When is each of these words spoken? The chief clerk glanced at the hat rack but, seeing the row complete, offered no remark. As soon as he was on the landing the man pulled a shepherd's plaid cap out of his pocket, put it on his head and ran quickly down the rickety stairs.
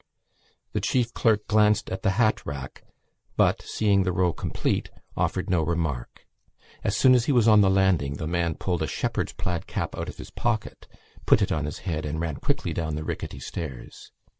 The 0.73 0.81
chief 0.81 1.13
clerk 1.13 1.45
glanced 1.45 1.91
at 1.91 2.01
the 2.01 2.09
hat 2.17 2.43
rack 2.43 2.83
but, 3.37 3.61
seeing 3.61 4.01
the 4.01 4.11
row 4.11 4.33
complete, 4.33 4.89
offered 5.15 5.47
no 5.47 5.61
remark. 5.61 6.25
As 6.83 6.97
soon 6.97 7.13
as 7.13 7.25
he 7.25 7.31
was 7.31 7.47
on 7.47 7.61
the 7.61 7.69
landing 7.69 8.15
the 8.15 8.25
man 8.25 8.55
pulled 8.55 8.81
a 8.81 8.87
shepherd's 8.87 9.33
plaid 9.33 9.67
cap 9.67 9.95
out 9.95 10.09
of 10.09 10.17
his 10.17 10.31
pocket, 10.31 10.87
put 11.27 11.43
it 11.43 11.51
on 11.51 11.65
his 11.65 11.77
head 11.85 12.03
and 12.07 12.19
ran 12.19 12.37
quickly 12.37 12.73
down 12.73 12.95
the 12.95 13.03
rickety 13.03 13.37
stairs. 13.39 14.11